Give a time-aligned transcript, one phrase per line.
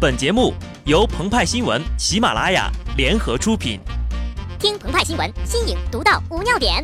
[0.00, 0.54] 本节目
[0.86, 3.78] 由澎湃新闻、喜马拉雅联合出品。
[4.58, 6.82] 听澎湃新闻，新颖独到，无尿点。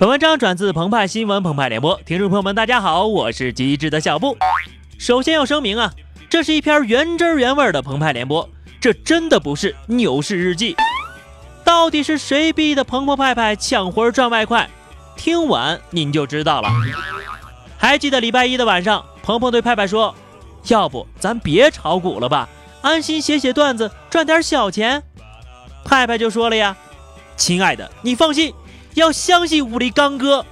[0.00, 4.36] 本文章转自澎湃新闻《澎湃联播，听众朋友们，大家好，我是机智的小布。
[4.98, 5.92] 首先要声明啊，
[6.28, 10.74] 这是一篇原汁原味的澎湃联播，这真的不是牛市日记。
[11.62, 14.68] 到底是谁逼的澎澎派派抢活赚外快？
[15.18, 16.70] 听完您就知道了。
[17.76, 20.14] 还记得礼拜一的晚上，鹏鹏对派派说
[20.68, 22.48] ：“要不咱别炒股了吧，
[22.80, 25.02] 安心写写段子，赚点小钱。”
[25.84, 26.76] 派派就说了呀
[27.36, 28.54] ：“亲爱的，你放心，
[28.94, 30.46] 要相信武力刚哥，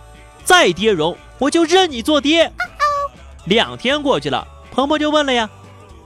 [0.44, 2.52] 再跌融我就认你做爹。”
[3.46, 5.48] 两天过去了，鹏鹏就问了呀：“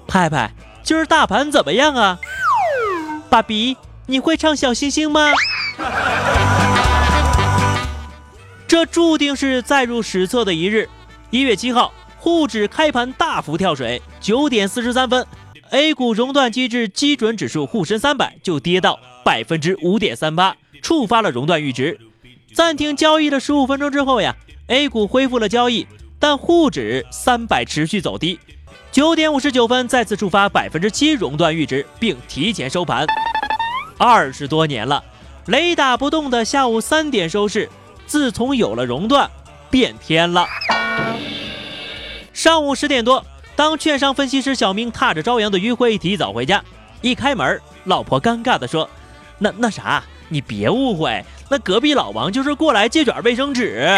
[0.06, 2.18] 派派，今儿大盘怎么样啊？”
[3.30, 5.30] 爸比，你会唱小星星吗？
[8.70, 10.88] 这注定是载入史册的一日。
[11.30, 15.26] 一月七号，沪指开盘大幅跳水，九点四十三分
[15.70, 21.98] ，A 股熔断机制基准指数沪深三百就跌到百分之五点三八，触发了熔断阈值。
[22.54, 24.36] 暂停交易了十五分钟之后呀
[24.68, 25.88] ，A 股恢复了交易，
[26.20, 28.38] 但沪指三百持续走低，
[28.92, 33.04] 九点五十九分再次触发百分之七熔断阈值，并提前收盘。
[33.98, 35.02] 二十多年了，
[35.46, 37.68] 雷打不动的下午三点收市。
[38.10, 39.30] 自从有了熔断，
[39.70, 40.44] 变天了。
[42.32, 46.60] 上午十点多，当券商分析师小明踏着朝阳的余晖提早回家，
[47.02, 48.90] 一开门，老婆尴尬地说
[49.38, 53.88] ：“那那啥，你别误会，那隔壁老王就是过来借卷卫生纸。”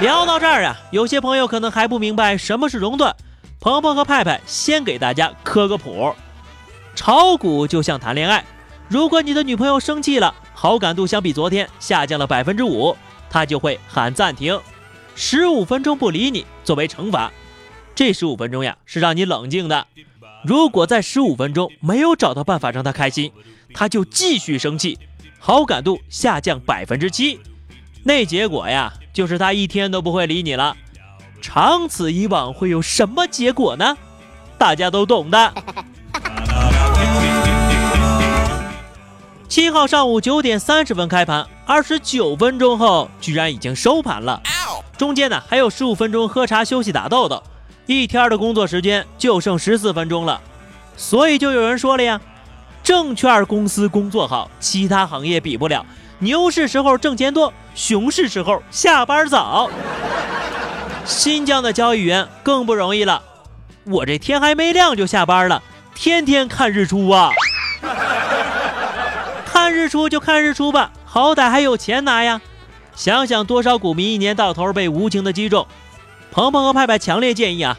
[0.00, 3.14] 聊到这儿啊，有些朋友可能还不明白什么是熔断。
[3.60, 6.14] 鹏鹏和派派先给大家科个普：
[6.94, 8.42] 炒股就像谈恋爱，
[8.88, 10.34] 如果你的女朋友生气了。
[10.62, 12.96] 好感度相比昨天下降了百分之五，
[13.28, 14.60] 他就会喊暂停，
[15.16, 17.32] 十五分钟不理你作为惩罚。
[17.96, 19.88] 这十五分钟呀是让你冷静的。
[20.44, 23.32] 如果在十五分钟没有找到办法让他开心，
[23.74, 24.96] 他就继续生气，
[25.40, 27.40] 好感度下降百分之七。
[28.04, 30.76] 那结果呀就是他一天都不会理你了。
[31.40, 33.98] 长此以往会有什么结果呢？
[34.56, 35.52] 大家都懂的。
[39.52, 44.40] 七号上午九点三十分开盘，二十九分钟后居然已经收盘了。
[44.96, 47.42] 中间呢还有十五分钟喝茶休息打豆豆，
[47.84, 50.40] 一天的工作时间就剩十四分钟了。
[50.96, 52.18] 所以就有人说了呀，
[52.82, 55.84] 证券公司工作好，其他行业比不了。
[56.20, 59.68] 牛市时候挣钱多，熊市时候下班早。
[61.04, 63.22] 新疆的交易员更不容易了，
[63.84, 65.62] 我这天还没亮就下班了，
[65.94, 67.30] 天天看日出啊。
[69.62, 72.40] 看日出就看日出吧，好歹还有钱拿呀！
[72.96, 75.68] 想想多少股民一年到头被无情的击中。
[76.32, 77.78] 鹏鹏和派派强烈建议啊，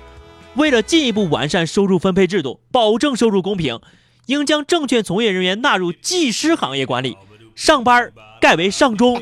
[0.56, 3.82] 为了进一步完善收入分配制度，保证收入公平，
[4.28, 7.18] 应将证券从业人员纳入技师行业管理，
[7.54, 9.22] 上班改为上钟。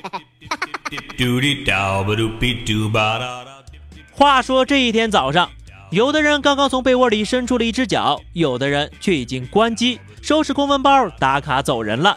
[4.11, 5.49] 话说这一天早上，
[5.89, 12.15] 有的人刚刚从被窝里伸出了一只脚，有的人却已经关机，收拾公文包，打卡走人了。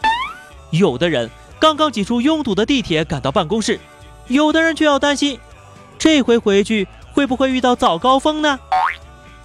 [0.77, 3.79] 有的人刚刚挤出拥堵的地铁赶到办公室，
[4.27, 5.39] 有的人却要担心，
[5.97, 8.59] 这回回去会不会遇到早高峰呢？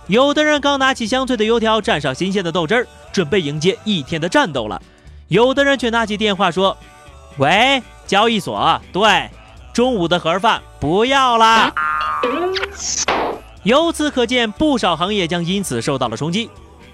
[0.06, 4.80] 有的人刚拿起香脆的油条，蘸上新鲜的豆汁儿，准备迎接一天的战斗了。
[5.28, 6.76] 有的人却拿起电话说
[7.38, 9.30] ：“喂，交易所，对，
[9.72, 11.72] 中午的盒饭不要啦。”
[13.62, 16.50] 由此可见，不少行业将因此受到了冲击。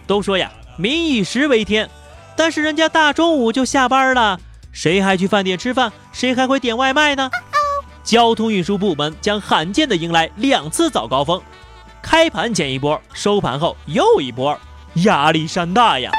[0.07, 1.89] 都说呀，民以食为天。
[2.37, 4.39] 但是人家大中午就下班了，
[4.71, 5.93] 谁还去饭店吃饭？
[6.13, 7.31] 谁还会点外卖呢？
[8.05, 11.43] 交通运输部门将罕见的迎来两次早高峰，
[12.03, 14.57] 开盘前一波，收盘后又一波，
[15.05, 16.13] 压力山大呀！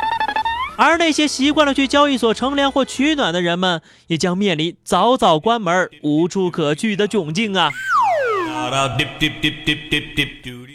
[0.75, 7.71] 而那些习惯了去交易所乘凉或取暖的人们，也将面临早早关门、无处可去的窘境啊！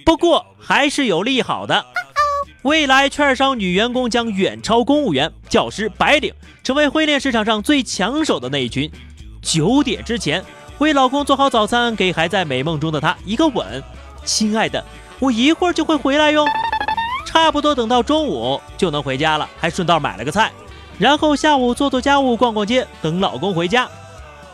[0.04, 1.84] 不过还是有利好的。
[2.62, 6.32] 未来券商女员工将远超公务员、教师、白领，
[6.62, 8.88] 成为婚恋市场上最抢手的那一群。
[9.40, 10.44] 九点之前
[10.78, 13.82] 为老公做好早餐，给还在美梦中的他一个吻。
[14.24, 14.84] 亲爱的，
[15.18, 16.46] 我一会儿就会回来哟。
[17.26, 20.52] 差不多等到中午就能回家了，还顺道买了个菜。
[20.98, 23.88] 然后下午做做家务、逛逛街，等老公回家。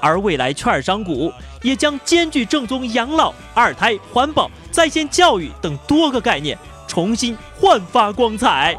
[0.00, 6.56] 而未来券商股也将兼具正宗养老、二胎、环保、在线教育等多个概念。
[6.88, 8.76] 重新焕发光彩。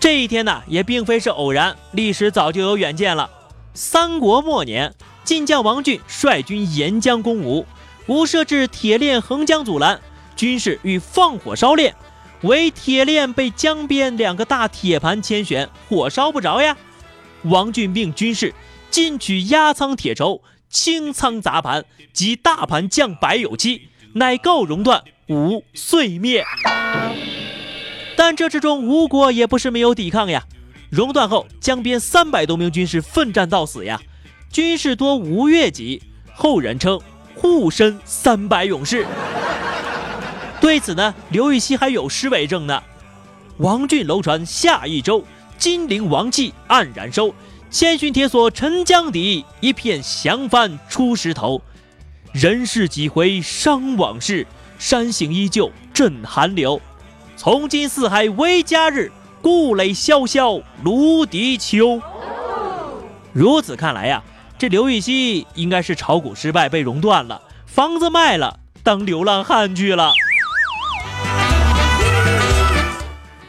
[0.00, 3.30] 这一天呢，也并非是偶然，历史早就有远见了。
[3.74, 4.92] 三国末年，
[5.22, 7.64] 晋将王浚率军沿江攻吴，
[8.06, 10.00] 吴设置铁链横江阻拦，
[10.36, 11.94] 军士欲放火烧链，
[12.42, 16.76] 唯铁链被江边两个大铁盘牵悬，火烧不着呀。
[17.44, 18.54] 王浚命军士
[18.90, 26.44] 进取压舱铁轴，清仓砸盘，及大盘降百有七，乃告熔断，吴遂灭。
[28.16, 30.44] 但这之中，吴国也不是没有抵抗呀。
[30.88, 34.00] 熔断后，江边三百多名军士奋战到死呀，
[34.52, 36.00] 军士多吴越籍，
[36.32, 37.00] 后人称
[37.34, 39.04] 护身三百勇士。
[40.60, 42.80] 对此呢，刘禹锡还有诗为证呢
[43.58, 45.24] ：“王浚楼船下益州，
[45.58, 47.34] 金陵王气黯然收。
[47.68, 51.60] 千寻铁索沉江底，一片降帆出石头。
[52.34, 54.44] 人世几回伤往事，
[54.76, 56.80] 山形依旧震寒流。
[57.36, 62.00] 从今四海为家日。”故垒萧萧，芦荻秋。
[63.32, 64.22] 如此看来呀，
[64.58, 70.12] 这刘禹锡应该是炒股失败被熔断了，房子卖了，当流浪汉去了。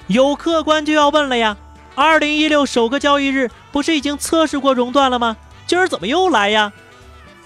[0.08, 1.56] 有客官就要问了呀，
[1.96, 5.38] 二零一六首个交易日不是已经测试过熔断了吗？
[5.66, 6.74] 今儿怎么又来呀？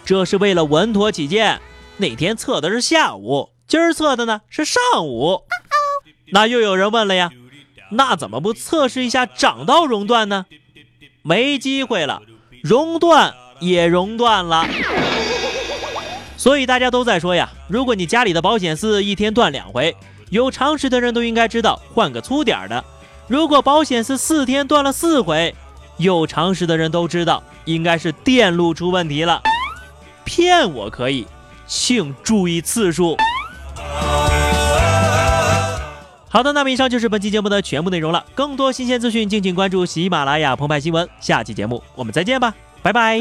[0.09, 1.61] 这是为了稳妥起见，
[1.97, 5.43] 那天测的是下午，今儿测的呢是上午。
[6.31, 7.29] 那又有人问了呀。
[7.91, 10.47] 那怎么不测试一下涨到熔断呢？
[11.21, 12.23] 没机会了，
[12.63, 14.67] 熔断也熔断了。
[16.37, 19.95] 所以大家都在说呀，如果你家里的保险丝一天断两回，
[20.31, 22.83] 有常识的人都应该知道换个粗点的。
[23.27, 25.53] 如果保险丝四天断了四回，
[25.97, 29.43] 有常识的人都知道应该是电路出问题了。
[30.29, 31.25] 骗我可以，
[31.65, 33.17] 请注意次数。
[36.29, 38.23] 好的，那么以上就是本期节目的全部内容了。
[38.35, 41.09] 更多新鲜资讯，敬请关注喜马拉雅澎湃新闻。
[41.19, 42.53] 下期节目我们再见吧，
[42.83, 43.19] 拜拜。